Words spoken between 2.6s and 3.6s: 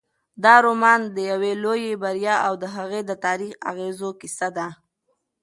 د هغې د تاریخي